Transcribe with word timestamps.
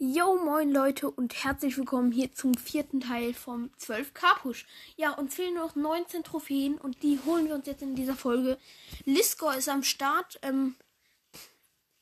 Yo, 0.00 0.36
moin 0.36 0.70
Leute 0.70 1.10
und 1.10 1.42
herzlich 1.42 1.76
willkommen 1.76 2.12
hier 2.12 2.32
zum 2.32 2.54
vierten 2.54 3.00
Teil 3.00 3.34
vom 3.34 3.72
12k 3.80 4.38
Push. 4.42 4.64
Ja, 4.96 5.10
uns 5.14 5.34
fehlen 5.34 5.54
noch 5.54 5.74
19 5.74 6.22
Trophäen 6.22 6.78
und 6.78 7.02
die 7.02 7.18
holen 7.26 7.48
wir 7.48 7.56
uns 7.56 7.66
jetzt 7.66 7.82
in 7.82 7.96
dieser 7.96 8.14
Folge. 8.14 8.58
Liskor 9.06 9.56
ist 9.56 9.68
am 9.68 9.82
Start. 9.82 10.38
Ähm, 10.42 10.76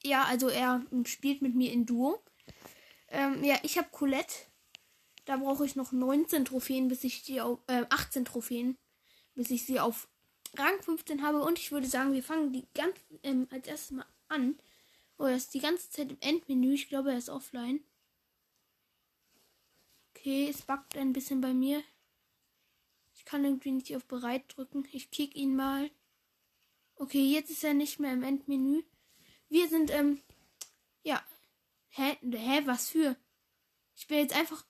ja, 0.02 0.24
also 0.24 0.50
er 0.50 0.84
spielt 1.06 1.40
mit 1.40 1.54
mir 1.54 1.72
in 1.72 1.86
Duo. 1.86 2.22
Ähm, 3.08 3.42
ja, 3.42 3.56
ich 3.62 3.78
habe 3.78 3.88
Colette. 3.90 4.34
Da 5.24 5.38
brauche 5.38 5.64
ich 5.64 5.74
noch 5.74 5.90
19 5.90 6.44
Trophäen, 6.44 6.88
bis 6.88 7.02
ich 7.02 7.22
die 7.22 7.40
auf, 7.40 7.60
äh, 7.66 7.86
18 7.88 8.26
Trophäen, 8.26 8.76
bis 9.34 9.50
ich 9.50 9.64
sie 9.64 9.80
auf 9.80 10.06
Rang 10.54 10.82
15 10.82 11.22
habe. 11.22 11.40
Und 11.40 11.58
ich 11.58 11.72
würde 11.72 11.86
sagen, 11.86 12.12
wir 12.12 12.22
fangen 12.22 12.52
die 12.52 12.66
ganz 12.74 12.94
ähm, 13.22 13.48
als 13.50 13.66
erstes 13.66 13.92
mal 13.92 14.06
an. 14.28 14.58
Oh, 15.18 15.24
er 15.24 15.36
ist 15.36 15.54
die 15.54 15.60
ganze 15.60 15.90
Zeit 15.90 16.10
im 16.10 16.18
Endmenü. 16.20 16.74
Ich 16.74 16.88
glaube, 16.88 17.12
er 17.12 17.18
ist 17.18 17.30
offline. 17.30 17.82
Okay, 20.10 20.48
es 20.48 20.62
backt 20.62 20.96
ein 20.96 21.12
bisschen 21.12 21.40
bei 21.40 21.54
mir. 21.54 21.82
Ich 23.14 23.24
kann 23.24 23.44
irgendwie 23.44 23.72
nicht 23.72 23.94
auf 23.96 24.04
bereit 24.04 24.44
drücken. 24.48 24.86
Ich 24.92 25.10
kick 25.10 25.34
ihn 25.36 25.56
mal. 25.56 25.90
Okay, 26.96 27.24
jetzt 27.24 27.50
ist 27.50 27.64
er 27.64 27.74
nicht 27.74 27.98
mehr 27.98 28.12
im 28.12 28.22
Endmenü. 28.22 28.82
Wir 29.48 29.68
sind, 29.68 29.90
ähm, 29.90 30.22
ja. 31.02 31.24
Hä? 31.88 32.18
Hä? 32.22 32.62
Was 32.66 32.88
für? 32.90 33.16
Ich 33.94 34.06
bin 34.06 34.18
jetzt 34.18 34.34
einfach. 34.36 34.64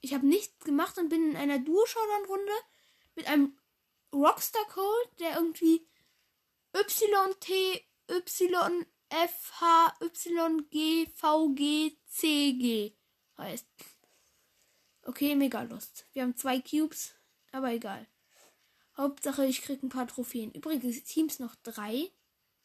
Ich 0.00 0.14
habe 0.14 0.26
nichts 0.26 0.64
gemacht 0.64 0.98
und 0.98 1.10
bin 1.10 1.30
in 1.30 1.36
einer 1.36 1.60
Duo-Showdown-Runde 1.60 2.52
mit 3.14 3.26
einem 3.28 3.56
Rockstar-Code, 4.12 5.10
der 5.20 5.36
irgendwie 5.36 5.86
YT, 6.74 7.84
Y, 8.10 8.86
F, 9.12 9.52
H, 9.60 9.94
Y, 10.00 10.68
G, 10.70 11.06
V, 11.14 11.50
G, 11.54 11.98
C, 12.06 12.52
G 12.54 12.96
heißt. 13.36 13.66
Okay, 15.04 15.34
mega 15.34 15.62
Lust. 15.62 16.06
Wir 16.12 16.22
haben 16.22 16.36
zwei 16.36 16.60
Cubes, 16.60 17.14
aber 17.50 17.72
egal. 17.72 18.06
Hauptsache, 18.96 19.44
ich 19.46 19.62
krieg 19.62 19.82
ein 19.82 19.88
paar 19.88 20.06
Trophäen. 20.06 20.52
Übrigens, 20.52 21.02
Teams 21.04 21.38
noch 21.38 21.54
drei. 21.56 22.10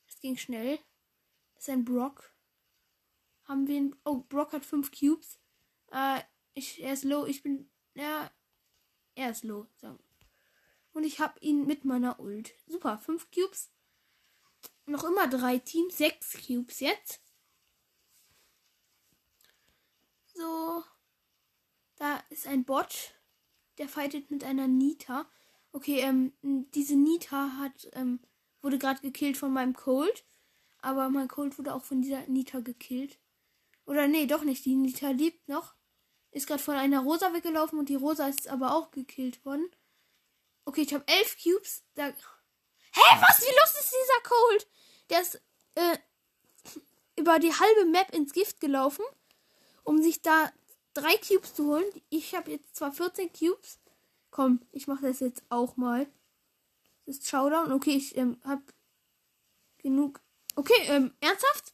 Das 0.05 0.19
ging 0.19 0.37
schnell. 0.37 0.79
Das 1.55 1.63
ist 1.63 1.69
ein 1.69 1.85
Brock. 1.85 2.33
Haben 3.43 3.67
wir 3.67 3.77
einen. 3.77 3.95
Oh, 4.05 4.17
Brock 4.17 4.53
hat 4.53 4.65
fünf 4.65 4.91
Cubes. 4.91 5.39
Äh, 5.91 6.21
ich, 6.53 6.81
er 6.81 6.93
ist 6.93 7.05
low. 7.05 7.25
Ich 7.25 7.43
bin. 7.43 7.69
Ja. 7.95 8.31
Er 9.15 9.31
ist 9.31 9.43
low. 9.43 9.67
So. 9.77 9.97
Und 10.93 11.03
ich 11.03 11.19
hab 11.19 11.41
ihn 11.41 11.65
mit 11.65 11.85
meiner 11.85 12.19
Ult. 12.19 12.53
Super. 12.67 12.99
Fünf 12.99 13.31
Cubes. 13.31 13.71
Noch 14.85 15.03
immer 15.03 15.27
drei 15.27 15.59
Teams. 15.59 15.97
Sechs 15.97 16.33
Cubes 16.45 16.79
jetzt. 16.79 17.21
So. 20.33 20.83
Da 21.97 22.23
ist 22.29 22.47
ein 22.47 22.63
Bot. 22.63 23.13
Der 23.77 23.89
fightet 23.89 24.31
mit 24.31 24.43
einer 24.43 24.67
Nita. 24.67 25.29
Okay, 25.71 25.99
ähm, 25.99 26.33
diese 26.41 26.95
Nita 26.95 27.57
hat, 27.57 27.89
ähm, 27.93 28.19
wurde 28.61 28.77
gerade 28.77 29.01
gekillt 29.01 29.37
von 29.37 29.51
meinem 29.51 29.73
Cold. 29.73 30.25
Aber 30.81 31.09
mein 31.09 31.27
Cold 31.27 31.57
wurde 31.57 31.73
auch 31.73 31.83
von 31.83 32.01
dieser 32.01 32.25
Nita 32.27 32.59
gekillt. 32.59 33.19
Oder 33.85 34.07
nee, 34.07 34.25
doch 34.25 34.43
nicht. 34.43 34.65
Die 34.65 34.75
Nita 34.75 35.09
lebt 35.09 35.47
noch. 35.47 35.75
Ist 36.31 36.47
gerade 36.47 36.61
von 36.61 36.75
einer 36.75 37.01
Rosa 37.01 37.33
weggelaufen 37.33 37.79
und 37.79 37.89
die 37.89 37.95
Rosa 37.95 38.27
ist 38.27 38.47
aber 38.47 38.73
auch 38.75 38.91
gekillt 38.91 39.43
worden. 39.45 39.67
Okay, 40.65 40.81
ich 40.81 40.93
habe 40.93 41.07
elf 41.07 41.37
Cubes. 41.41 41.83
Da. 41.95 42.13
Hä, 42.97 43.21
was? 43.21 43.41
Wie 43.41 43.53
los 43.53 43.79
ist 43.79 43.93
dieser 43.93 44.21
Cold? 44.23 44.67
Der 45.09 45.21
ist 45.21 45.41
äh, 45.75 45.97
über 47.15 47.37
die 47.37 47.53
halbe 47.53 47.85
Map 47.85 48.13
ins 48.13 48.33
Gift 48.33 48.59
gelaufen, 48.59 49.05
um 49.83 50.01
sich 50.01 50.23
da 50.23 50.51
drei 50.95 51.15
Cubes 51.17 51.53
zu 51.53 51.67
holen. 51.67 51.85
Ich 52.09 52.33
habe 52.33 52.49
jetzt 52.49 52.75
zwar 52.75 52.91
14 52.91 53.31
Cubes. 53.31 53.79
Komm, 54.31 54.61
ich 54.71 54.87
mache 54.87 55.05
das 55.05 55.19
jetzt 55.19 55.43
auch 55.49 55.77
mal. 55.77 56.07
Das 57.05 57.17
ist 57.17 57.27
Showdown. 57.27 57.71
Okay, 57.71 57.95
ich 57.95 58.17
ähm, 58.17 58.41
habe 58.43 58.63
genug. 59.77 60.19
Okay, 60.55 60.81
ähm, 60.87 61.15
ernsthaft? 61.21 61.73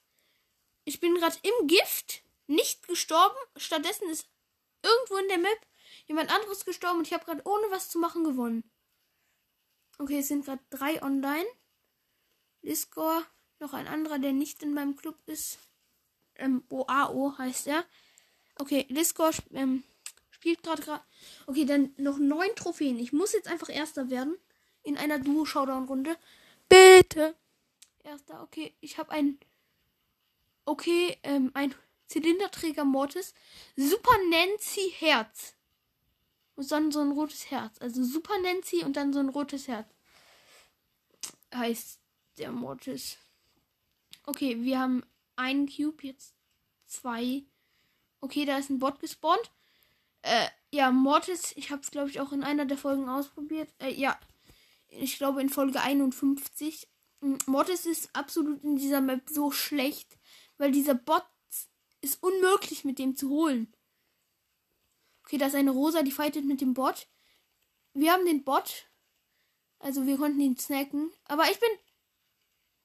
Ich 0.83 0.99
bin 0.99 1.15
gerade 1.15 1.37
im 1.41 1.67
Gift, 1.67 2.21
nicht 2.47 2.85
gestorben. 2.85 3.37
Stattdessen 3.55 4.09
ist 4.09 4.27
irgendwo 4.81 5.15
in 5.15 5.29
der 5.29 5.37
Map 5.37 5.59
jemand 6.07 6.29
anderes 6.33 6.65
gestorben 6.65 6.99
und 6.99 7.07
ich 7.07 7.13
habe 7.13 7.23
gerade 7.23 7.41
ohne 7.45 7.71
was 7.71 7.89
zu 7.89 7.97
machen 7.97 8.25
gewonnen. 8.25 8.69
Okay, 10.03 10.19
es 10.19 10.27
sind 10.27 10.43
gerade 10.43 10.61
drei 10.69 11.01
online. 11.01 11.45
Discord, 12.61 13.25
noch 13.59 13.71
ein 13.71 13.87
anderer, 13.87 14.19
der 14.19 14.33
nicht 14.33 14.61
in 14.61 14.73
meinem 14.73 14.97
Club 14.97 15.15
ist. 15.27 15.59
Ähm, 16.35 16.61
OAO 16.67 17.37
heißt 17.37 17.67
er. 17.67 17.85
Okay, 18.59 18.85
Discord 18.89 19.41
ähm, 19.53 19.85
spielt 20.29 20.61
gerade 20.61 20.81
gerade. 20.81 21.03
Okay, 21.47 21.63
dann 21.63 21.93
noch 21.95 22.17
neun 22.17 22.53
Trophäen. 22.57 22.99
Ich 22.99 23.13
muss 23.13 23.31
jetzt 23.31 23.47
einfach 23.47 23.69
Erster 23.69 24.09
werden. 24.09 24.35
In 24.81 24.97
einer 24.97 25.19
Duo-Showdown-Runde. 25.19 26.17
Bitte. 26.67 27.33
Erster, 28.03 28.43
okay. 28.43 28.75
Ich 28.81 28.97
habe 28.97 29.11
ein. 29.11 29.39
Okay, 30.65 31.17
ähm, 31.23 31.51
ein 31.53 31.73
Zylinderträger 32.07 32.83
Mortis. 32.83 33.33
Super 33.77 34.17
Nancy 34.29 34.93
Herz. 34.97 35.53
Und 36.55 36.69
dann 36.71 36.91
so 36.91 36.99
ein 36.99 37.11
rotes 37.11 37.49
Herz. 37.51 37.77
Also 37.79 38.03
Super 38.03 38.37
Nancy 38.39 38.83
und 38.83 38.97
dann 38.97 39.13
so 39.13 39.19
ein 39.19 39.29
rotes 39.29 39.69
Herz. 39.69 39.92
Heißt 41.53 41.99
der 42.37 42.51
Mortis. 42.51 43.17
Okay, 44.25 44.63
wir 44.63 44.79
haben 44.79 45.03
einen 45.35 45.67
Cube, 45.67 46.03
jetzt 46.03 46.33
zwei. 46.85 47.43
Okay, 48.21 48.45
da 48.45 48.57
ist 48.57 48.69
ein 48.69 48.79
Bot 48.79 48.99
gespawnt. 48.99 49.51
Äh, 50.21 50.47
ja, 50.71 50.91
Mortis, 50.91 51.53
ich 51.55 51.71
habe 51.71 51.81
es, 51.81 51.91
glaube 51.91 52.09
ich, 52.09 52.19
auch 52.21 52.31
in 52.31 52.43
einer 52.43 52.65
der 52.65 52.77
Folgen 52.77 53.09
ausprobiert. 53.09 53.69
Äh, 53.79 53.93
ja, 53.93 54.17
ich 54.87 55.17
glaube 55.17 55.41
in 55.41 55.49
Folge 55.49 55.81
51. 55.81 56.87
Mortis 57.45 57.85
ist 57.85 58.15
absolut 58.15 58.63
in 58.63 58.75
dieser 58.75 59.01
Map 59.01 59.29
so 59.29 59.51
schlecht, 59.51 60.17
weil 60.57 60.71
dieser 60.71 60.93
Bot 60.93 61.25
ist 62.01 62.21
unmöglich 62.21 62.83
mit 62.83 62.99
dem 62.99 63.15
zu 63.15 63.29
holen. 63.29 63.73
Okay, 65.25 65.37
da 65.37 65.47
ist 65.47 65.55
eine 65.55 65.71
Rosa, 65.71 66.03
die 66.03 66.11
fightet 66.11 66.45
mit 66.45 66.61
dem 66.61 66.73
Bot. 66.73 67.07
Wir 67.93 68.11
haben 68.11 68.25
den 68.25 68.43
Bot. 68.43 68.87
Also 69.83 70.07
wir 70.07 70.15
konnten 70.17 70.39
ihn 70.39 70.57
snacken. 70.57 71.11
Aber 71.25 71.43
ich 71.51 71.59
bin 71.59 71.69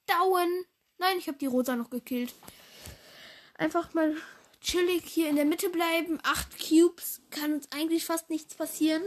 down. 0.07 0.65
Nein, 0.99 1.19
ich 1.19 1.29
habe 1.29 1.39
die 1.39 1.47
Rosa 1.47 1.77
noch 1.77 1.91
gekillt. 1.91 2.35
Einfach 3.55 3.95
mal 3.95 4.17
chillig 4.61 5.05
hier 5.05 5.29
in 5.29 5.37
der 5.37 5.45
Mitte 5.45 5.71
bleiben. 5.71 6.19
Acht 6.25 6.59
Cubes. 6.59 7.23
Kann 7.31 7.53
uns 7.53 7.71
eigentlich 7.71 8.05
fast 8.05 8.31
nichts 8.31 8.57
passieren. 8.57 9.03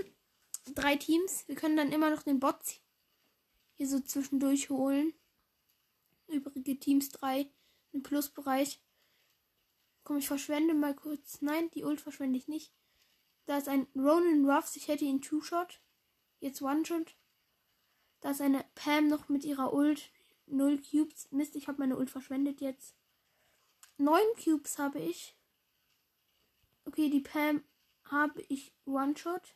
Drei 0.73 0.95
Teams. 0.95 1.45
Wir 1.49 1.55
können 1.55 1.75
dann 1.75 1.91
immer 1.91 2.09
noch 2.09 2.23
den 2.23 2.39
Bot 2.39 2.61
hier 3.73 3.87
so 3.87 3.99
zwischendurch 3.99 4.69
holen. 4.69 5.13
Übrige 6.27 6.79
Teams 6.79 7.09
drei 7.09 7.51
im 7.91 8.03
Plusbereich. 8.03 8.81
Komm, 10.05 10.17
ich 10.17 10.27
verschwende 10.27 10.73
mal 10.73 10.95
kurz. 10.95 11.41
Nein, 11.41 11.69
die 11.71 11.83
Ult 11.83 11.99
verschwende 11.99 12.37
ich 12.37 12.47
nicht. 12.47 12.73
Da 13.47 13.57
ist 13.57 13.67
ein 13.67 13.85
Ronan 13.95 14.49
Ruffs. 14.49 14.77
Ich 14.77 14.87
hätte 14.87 15.03
ihn 15.03 15.21
Two-Shot. 15.21 15.81
Jetzt 16.39 16.61
One-Shot. 16.61 17.17
Da 18.21 18.31
ist 18.31 18.41
eine 18.41 18.63
Pam 18.75 19.07
noch 19.07 19.29
mit 19.29 19.43
ihrer 19.43 19.73
Ult. 19.73 20.11
Null 20.45 20.79
Cubes. 20.81 21.27
Mist, 21.31 21.55
ich 21.55 21.67
habe 21.67 21.79
meine 21.79 21.97
Ult 21.97 22.09
verschwendet 22.09 22.61
jetzt. 22.61 22.95
Neun 23.97 24.25
Cubes 24.43 24.77
habe 24.77 24.99
ich. 24.99 25.35
Okay, 26.85 27.09
die 27.09 27.21
Pam 27.21 27.63
habe 28.05 28.41
ich 28.49 28.73
One-Shot. 28.85 29.55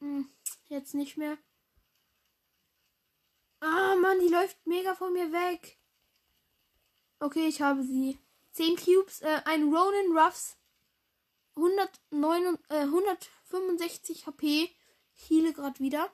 Hm, 0.00 0.28
jetzt 0.68 0.94
nicht 0.94 1.16
mehr. 1.16 1.38
Ah, 3.60 3.94
Mann, 3.96 4.20
die 4.20 4.28
läuft 4.28 4.66
mega 4.66 4.94
von 4.94 5.12
mir 5.12 5.32
weg. 5.32 5.78
Okay, 7.18 7.46
ich 7.46 7.62
habe 7.62 7.82
sie. 7.82 8.18
10 8.52 8.76
Cubes, 8.76 9.22
äh, 9.22 9.42
ein 9.44 9.74
Ronin 9.74 10.16
Ruffs. 10.16 10.56
109, 11.56 12.58
äh, 12.68 12.82
165 12.82 14.26
HP. 14.26 14.70
Ich 15.16 15.30
heile 15.30 15.52
gerade 15.52 15.80
wieder. 15.80 16.12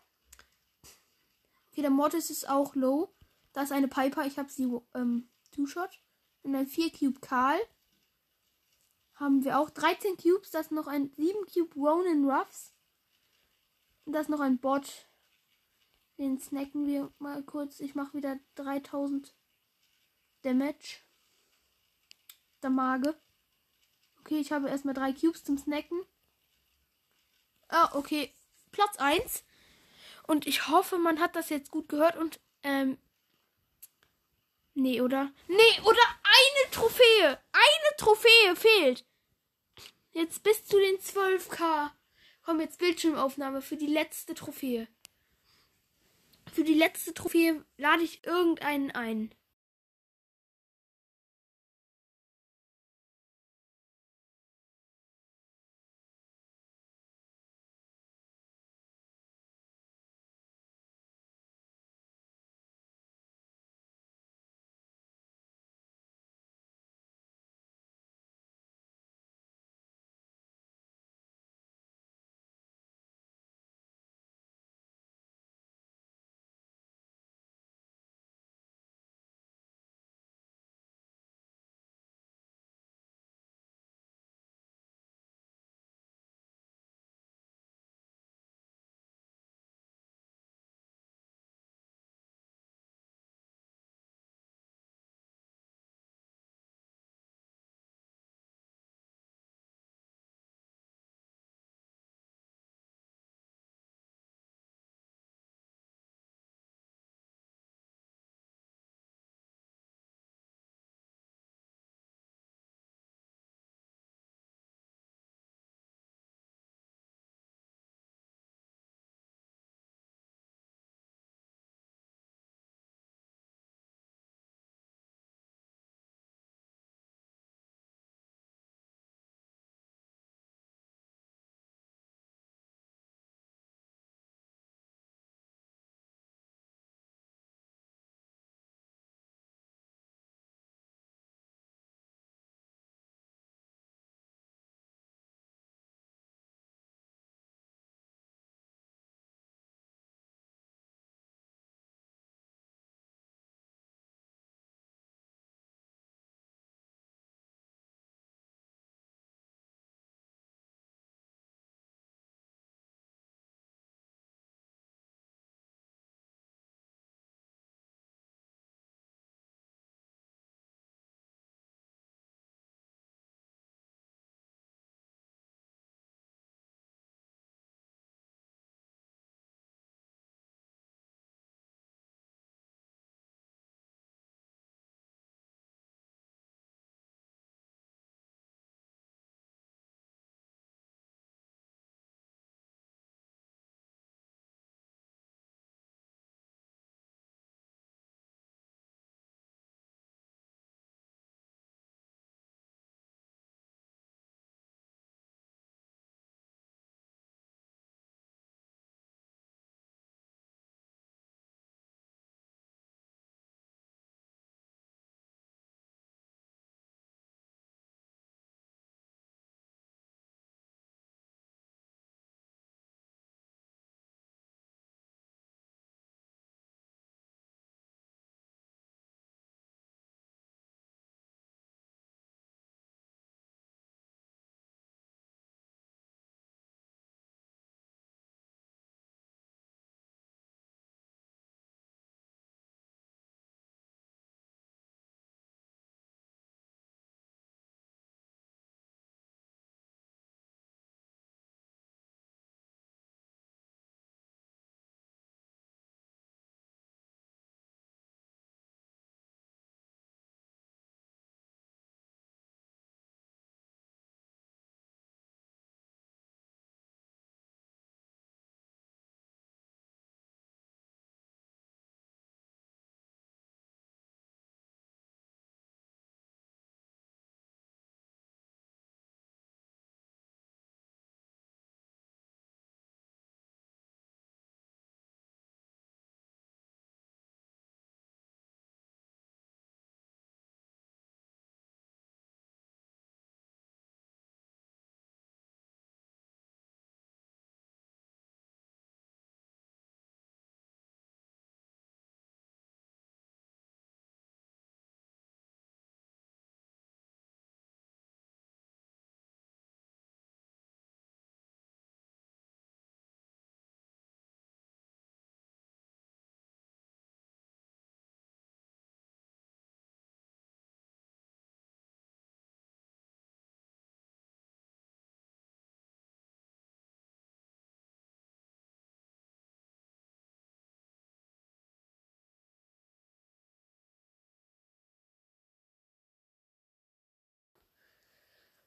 Okay, 1.73 1.81
der 1.81 1.91
Mortis 1.91 2.29
ist 2.29 2.49
auch 2.51 2.75
low. 2.75 3.11
Da 3.55 3.63
ist 3.63 3.73
eine 3.73 3.89
Piper. 3.89 4.27
Ich 4.27 4.39
habe 4.39 4.51
sie 4.51 4.71
ähm, 4.95 5.29
Two-Shot. 5.53 6.03
Und 6.43 6.55
ein 6.55 6.67
4 6.67 6.93
Cube 6.93 7.21
Karl. 7.21 7.59
Haben 9.15 9.43
wir 9.43 9.59
auch 9.59 9.71
13 9.71 10.19
Cubes. 10.19 10.51
Da 10.51 10.61
ist 10.61 10.71
noch 10.71 10.87
ein 10.87 11.11
7 11.17 11.47
Cube 11.47 11.75
Ronin 11.75 12.29
Ruffs. 12.31 12.75
Und 14.05 14.13
da 14.13 14.21
ist 14.21 14.29
noch 14.29 14.41
ein 14.41 14.59
Bot. 14.59 15.09
Den 16.19 16.39
snacken 16.39 16.87
wir 16.87 17.11
mal 17.19 17.43
kurz. 17.43 17.81
Ich 17.81 17.95
mache 17.95 18.19
wieder 18.19 18.39
3000 18.57 19.35
Damage. 20.43 20.99
Damage. 22.61 23.17
Okay, 24.21 24.39
ich 24.39 24.53
habe 24.53 24.69
erstmal 24.69 24.95
drei 24.95 25.15
Cubes 25.15 25.43
zum 25.43 25.57
Snacken. 25.57 26.03
Ah, 27.69 27.97
okay. 27.97 28.31
Platz 28.73 28.99
1. 28.99 29.45
Und 30.27 30.47
ich 30.47 30.69
hoffe, 30.69 30.99
man 30.99 31.21
hat 31.21 31.37
das 31.37 31.49
jetzt 31.49 31.71
gut 31.71 31.89
gehört 31.89 32.17
und 32.17 32.41
ähm, 32.63 32.99
Nee, 34.75 35.01
oder? 35.01 35.31
Nee, 35.49 35.81
oder 35.83 36.01
eine 36.23 36.71
Trophäe. 36.71 37.39
Eine 37.53 37.97
Trophäe 37.99 38.57
fehlt. 38.57 39.05
Jetzt 40.13 40.43
bis 40.43 40.65
zu 40.65 40.79
den 40.79 40.97
12k. 40.99 41.91
Komm, 42.43 42.61
jetzt 42.61 42.79
Bildschirmaufnahme 42.79 43.61
für 43.61 43.77
die 43.77 43.87
letzte 43.87 44.35
Trophäe. 44.35 44.89
Für 46.53 46.65
die 46.65 46.75
letzte 46.75 47.15
Trophäe 47.15 47.65
lade 47.77 48.03
ich 48.03 48.25
irgendeinen 48.25 48.91
ein. 48.91 49.35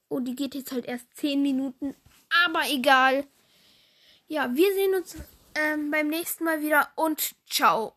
Oh, 0.10 0.20
die 0.20 0.36
geht 0.36 0.56
jetzt 0.56 0.72
halt 0.72 0.86
erst 0.86 1.06
10 1.16 1.42
Minuten. 1.42 1.96
Aber 2.46 2.62
egal. 2.70 3.26
Ja, 4.28 4.54
wir 4.56 4.74
sehen 4.74 4.96
uns 4.96 5.16
ähm, 5.56 5.92
beim 5.92 6.08
nächsten 6.08 6.44
Mal 6.44 6.62
wieder 6.62 6.90
und 6.96 7.36
ciao. 7.50 7.94